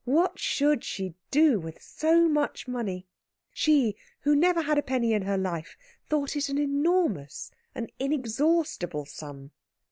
[0.03, 3.05] What should she do with so much money?
[3.53, 5.77] She, who had never had a penny in her life,
[6.09, 9.51] thought it an enormous, an inexhaustible sum.